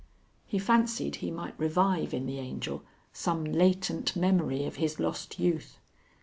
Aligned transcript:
He 0.47 0.57
fancied 0.57 1.17
he 1.17 1.29
might 1.29 1.53
revive 1.59 2.11
in 2.11 2.25
the 2.25 2.39
Angel 2.39 2.81
some 3.13 3.45
latent 3.45 4.15
memory 4.15 4.65
of 4.65 4.77
his 4.77 4.99
lost 4.99 5.37
youth. 5.37 5.77